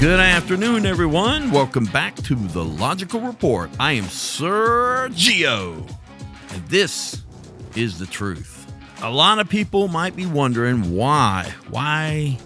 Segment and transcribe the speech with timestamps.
[0.00, 1.50] Good afternoon, everyone.
[1.50, 3.68] Welcome back to the Logical Report.
[3.80, 5.92] I am Sergio,
[6.50, 7.24] and this
[7.74, 8.72] is the truth.
[9.02, 12.38] A lot of people might be wondering why, why,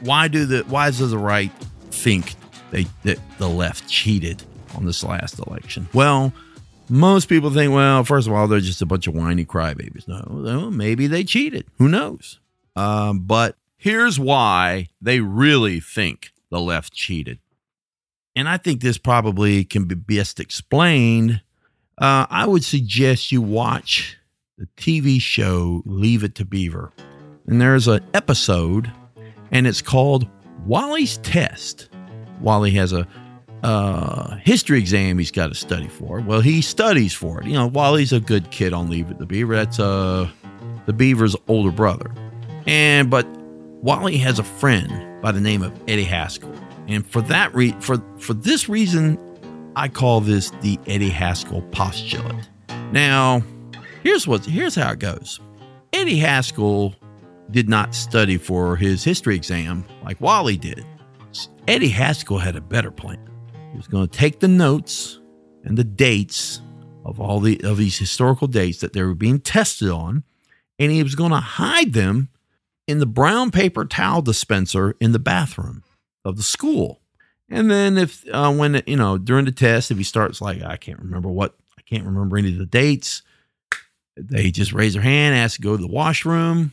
[0.00, 1.52] why do the why does the right
[1.90, 2.36] think
[2.70, 4.42] they that the left cheated
[4.74, 5.86] on this last election?
[5.92, 6.32] Well,
[6.88, 10.08] most people think, well, first of all, they're just a bunch of whiny crybabies.
[10.08, 11.66] No, maybe they cheated.
[11.76, 12.40] Who knows?
[12.76, 17.38] Um, but here's why they really think the left cheated.
[18.36, 21.40] And I think this probably can be best explained.
[21.98, 24.16] Uh, I would suggest you watch
[24.58, 26.92] the TV show Leave It to Beaver.
[27.46, 28.90] And there's an episode,
[29.52, 30.28] and it's called
[30.66, 31.88] Wally's Test.
[32.40, 33.06] Wally has a
[33.62, 36.20] uh, history exam he's got to study for.
[36.20, 37.46] Well, he studies for it.
[37.46, 39.54] You know, Wally's a good kid on Leave It to Beaver.
[39.54, 40.28] That's uh,
[40.86, 42.12] the Beaver's older brother.
[42.66, 43.26] And but
[43.82, 44.90] Wally has a friend
[45.24, 46.54] by the name of Eddie Haskell.
[46.86, 49.18] And for that re- for for this reason,
[49.74, 52.46] I call this the Eddie Haskell postulate.
[52.92, 53.42] Now,
[54.02, 55.40] here's what here's how it goes.
[55.94, 56.94] Eddie Haskell
[57.50, 60.84] did not study for his history exam like Wally did.
[61.66, 63.18] Eddie Haskell had a better plan.
[63.70, 65.20] He was going to take the notes
[65.64, 66.60] and the dates
[67.06, 70.22] of all the of these historical dates that they were being tested on,
[70.78, 72.28] and he was going to hide them
[72.86, 75.82] in the brown paper towel dispenser in the bathroom
[76.24, 77.00] of the school.
[77.48, 80.76] And then if uh, when you know during the test, if he starts like I
[80.76, 83.22] can't remember what I can't remember any of the dates,
[84.16, 86.72] they just raise their hand, ask to go to the washroom,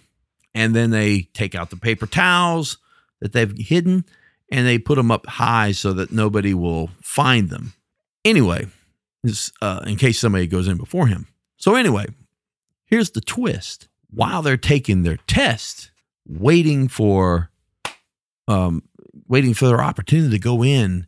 [0.53, 2.77] and then they take out the paper towels
[3.19, 4.05] that they've hidden
[4.51, 7.73] and they put them up high so that nobody will find them.
[8.25, 8.67] Anyway,
[9.61, 11.27] uh, in case somebody goes in before him.
[11.57, 12.07] So anyway,
[12.85, 15.91] here's the twist: while they're taking their test,
[16.27, 17.49] waiting for
[18.47, 18.83] um,
[19.27, 21.05] waiting for their opportunity to go in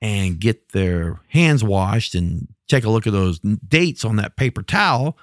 [0.00, 4.62] and get their hands washed and take a look at those dates on that paper
[4.62, 5.16] towel,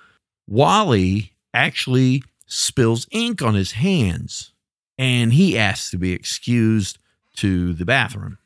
[0.47, 4.51] Wally actually spills ink on his hands
[4.97, 6.97] and he asks to be excused
[7.35, 8.37] to the bathroom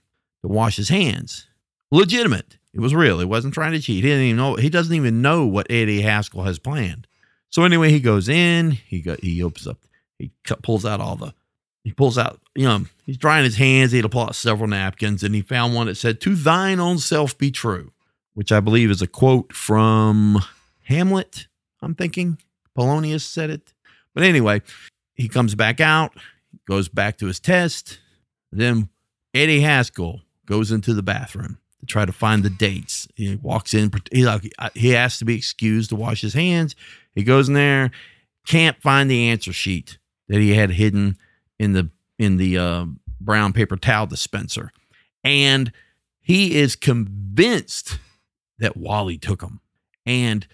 [0.42, 1.48] to wash his hands.
[1.92, 2.58] Legitimate.
[2.74, 3.20] It was real.
[3.20, 4.04] He wasn't trying to cheat.
[4.04, 4.56] He didn't even know.
[4.56, 7.08] He doesn't even know what Eddie Haskell has planned.
[7.50, 8.72] So anyway, he goes in.
[8.72, 9.24] He got.
[9.24, 9.78] He opens up
[10.20, 10.32] he
[10.62, 11.34] pulls out all the
[11.86, 13.92] he pulls out, you know, he's drying his hands.
[13.92, 16.80] He had to pull out several napkins, and he found one that said, "To thine
[16.80, 17.94] own self be true,"
[18.34, 20.40] which I believe is a quote from
[20.86, 21.46] Hamlet.
[21.84, 22.40] I'm thinking
[22.74, 23.72] Polonius said it,
[24.16, 24.64] but anyway,
[25.14, 26.12] he comes back out,
[26.68, 28.00] goes back to his test.
[28.52, 28.90] Then
[29.36, 33.08] Eddie Haskell goes into the bathroom to try to find the dates.
[33.16, 33.92] He walks in.
[34.12, 36.76] He like he has to be excused to wash his hands.
[37.14, 37.92] He goes in there,
[38.48, 41.18] can't find the answer sheet that he had hidden
[41.60, 42.86] in the in the uh,
[43.20, 44.72] brown paper towel dispenser,
[45.24, 45.72] and
[46.22, 48.00] he is convinced
[48.60, 49.62] that Wally took them,
[50.06, 50.48] and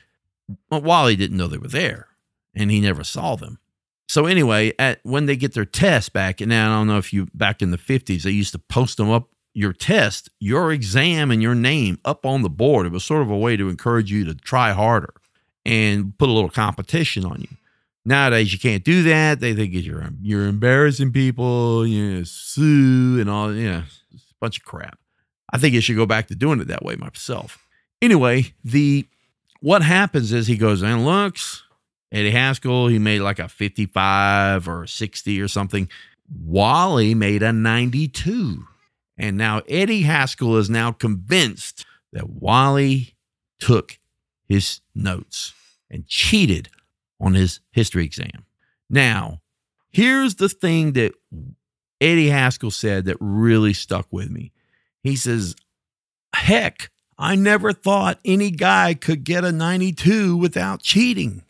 [0.70, 2.08] well, Wally didn't know they were there,
[2.56, 3.60] and he never saw them.
[4.08, 7.28] So anyway, at when they get their test back, and I don't know if you
[7.34, 11.42] back in the fifties, they used to post them up your test, your exam, and
[11.42, 12.86] your name up on the board.
[12.86, 15.14] It was sort of a way to encourage you to try harder
[15.66, 17.58] and put a little competition on you.
[18.04, 19.40] Nowadays, you can't do that.
[19.40, 21.86] They think you're you're embarrassing people.
[21.86, 23.54] You know, sue and all.
[23.54, 24.98] You know, a bunch of crap.
[25.54, 27.60] I think you should go back to doing it that way myself.
[28.02, 29.08] Anyway, the
[29.60, 31.64] what happens is he goes and looks.
[32.12, 35.88] Eddie Haskell, he made like a 55 or 60 or something.
[36.44, 38.66] Wally made a 92.
[39.18, 43.16] And now Eddie Haskell is now convinced that Wally
[43.60, 44.00] took
[44.50, 45.54] his notes
[45.90, 46.70] and cheated
[47.22, 48.46] on his history exam.
[48.90, 49.42] Now,
[49.92, 51.14] here's the thing that
[52.02, 54.52] Eddie Haskell said that really stuck with me.
[55.04, 55.56] He says,
[56.36, 61.44] Heck, I never thought any guy could get a 92 without cheating.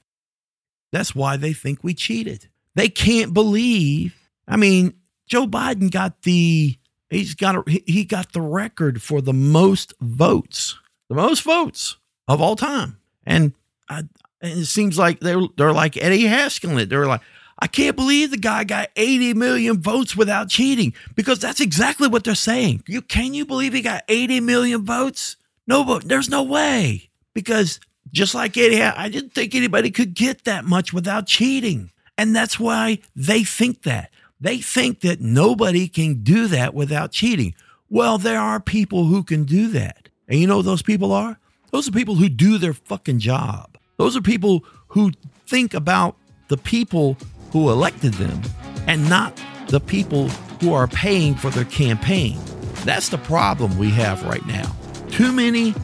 [0.92, 2.50] That's why they think we cheated.
[2.76, 4.16] They can't believe.
[4.48, 4.94] I mean,
[5.28, 6.78] Joe Biden got the
[7.10, 11.98] he's got a, he got the record for the most votes, the most votes
[12.28, 12.98] of all time.
[13.26, 13.54] And
[13.90, 14.04] I
[14.42, 16.86] and it seems like they're they're like Eddie Haskell.
[16.86, 17.22] They're like,
[17.60, 22.24] I can't believe the guy got 80 million votes without cheating because that's exactly what
[22.24, 22.84] they're saying.
[22.88, 25.38] You can you believe he got 80 million votes?
[25.68, 27.80] No, but there's no way because
[28.12, 32.60] just like Eddie, I didn't think anybody could get that much without cheating, and that's
[32.60, 34.12] why they think that
[34.42, 37.54] they think that nobody can do that without cheating.
[37.90, 41.38] Well, there are people who can do that, and you know those people are?
[41.72, 43.71] Those are people who do their fucking job.
[44.02, 45.12] Those are people who
[45.46, 46.18] think about
[46.48, 47.18] the people
[47.52, 48.42] who elected them
[48.88, 50.28] and not the people
[50.60, 52.40] who are paying for their campaign.
[52.84, 54.76] That's the problem we have right now.
[55.12, 55.76] Too many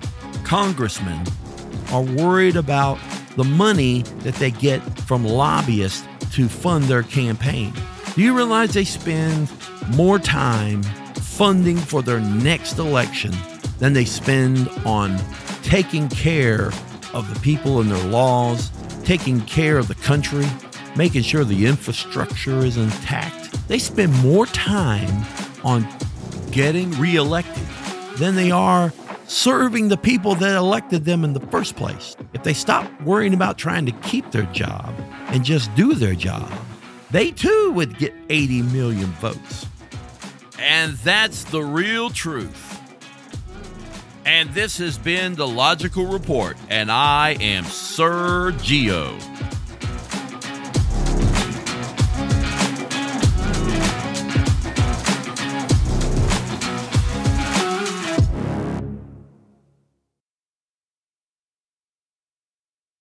[0.44, 1.28] congressmen
[1.92, 2.98] are worried about
[3.36, 7.72] the money that they get from lobbyists to fund their campaign.
[8.16, 9.48] Do you realize they spend
[9.96, 13.36] more time funding for their next election
[13.78, 15.20] than they spend on
[15.62, 16.72] taking care
[17.14, 18.72] of the people and their laws,
[19.04, 20.46] taking care of the country,
[20.96, 23.68] making sure the infrastructure is intact?
[23.68, 25.26] They spend more time
[25.64, 25.88] on
[26.52, 27.66] getting reelected
[28.18, 28.94] than they are
[29.28, 32.16] serving the people that elected them in the first place.
[32.34, 34.94] If they stop worrying about trying to keep their job
[35.28, 36.52] and just do their job,
[37.12, 39.66] they too would get 80 million votes.
[40.60, 42.67] And that's the real truth.
[44.28, 49.18] And this has been the Logical Report, and I am Sir Geo.